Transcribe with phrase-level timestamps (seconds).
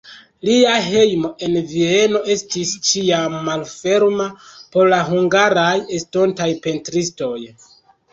[0.47, 4.25] Lia hejmo en Vieno estis ĉiam malferma
[4.77, 7.35] por la hungaraj estontaj pentristoj.